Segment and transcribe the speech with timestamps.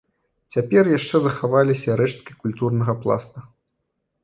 [0.53, 3.47] Цяпер яшчэ захаваліся рэшткі культурнага пласта.